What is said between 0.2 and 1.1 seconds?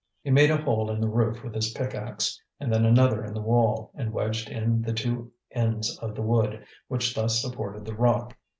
He made a hole in the